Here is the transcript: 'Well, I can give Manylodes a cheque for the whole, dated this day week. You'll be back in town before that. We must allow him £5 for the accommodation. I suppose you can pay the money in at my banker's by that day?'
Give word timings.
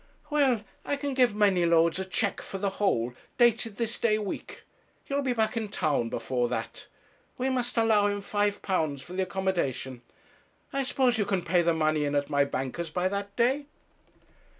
'Well, 0.31 0.63
I 0.83 0.95
can 0.95 1.13
give 1.13 1.35
Manylodes 1.35 1.99
a 1.99 2.05
cheque 2.05 2.41
for 2.41 2.57
the 2.57 2.71
whole, 2.81 3.13
dated 3.37 3.77
this 3.77 3.99
day 3.99 4.17
week. 4.17 4.63
You'll 5.05 5.21
be 5.21 5.33
back 5.33 5.55
in 5.55 5.69
town 5.69 6.09
before 6.09 6.49
that. 6.49 6.87
We 7.37 7.49
must 7.49 7.77
allow 7.77 8.07
him 8.07 8.23
£5 8.23 9.01
for 9.01 9.13
the 9.13 9.21
accommodation. 9.21 10.01
I 10.73 10.81
suppose 10.81 11.19
you 11.19 11.25
can 11.27 11.43
pay 11.43 11.61
the 11.61 11.75
money 11.75 12.05
in 12.05 12.15
at 12.15 12.31
my 12.31 12.45
banker's 12.45 12.89
by 12.89 13.09
that 13.09 13.35
day?' 13.35 13.67